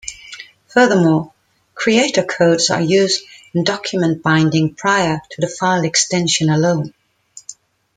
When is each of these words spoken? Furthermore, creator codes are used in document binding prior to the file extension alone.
Furthermore, 0.65 1.31
creator 1.75 2.23
codes 2.23 2.71
are 2.71 2.81
used 2.81 3.23
in 3.53 3.63
document 3.63 4.23
binding 4.23 4.73
prior 4.73 5.21
to 5.29 5.41
the 5.41 5.47
file 5.47 5.83
extension 5.83 6.49
alone. 6.49 6.95